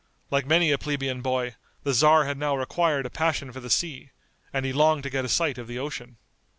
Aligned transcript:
Like 0.31 0.47
many 0.47 0.71
a 0.71 0.79
plebeian 0.79 1.21
boy, 1.21 1.53
the 1.83 1.91
tzar 1.93 2.23
had 2.25 2.39
now 2.39 2.59
acquired 2.59 3.05
a 3.05 3.11
passion 3.11 3.51
for 3.51 3.59
the 3.59 3.69
sea, 3.69 4.09
and 4.51 4.65
he 4.65 4.73
longed 4.73 5.03
to 5.03 5.11
get 5.11 5.25
a 5.25 5.29
sight 5.29 5.59
of 5.59 5.67
the 5.67 5.77
ocean. 5.77 6.17